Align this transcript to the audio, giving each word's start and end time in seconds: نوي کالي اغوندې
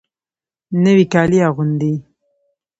نوي 0.83 1.05
کالي 1.13 1.39
اغوندې 1.49 1.93